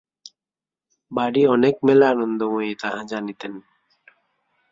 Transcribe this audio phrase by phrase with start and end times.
[1.11, 3.53] বাড়ি অনেক মেলে আনন্দময়ী তাহা জানিতেন।